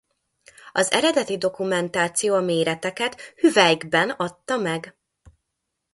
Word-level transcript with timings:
Az 0.71 0.91
eredeti 0.91 1.37
dokumentáció 1.37 2.35
a 2.35 2.41
méreteket 2.41 3.21
hüvelykben 3.35 4.09
adta 4.09 4.57
meg. 4.57 4.95